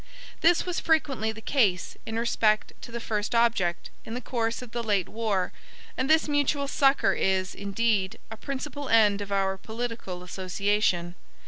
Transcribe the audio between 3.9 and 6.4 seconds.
in the course of the late war; and this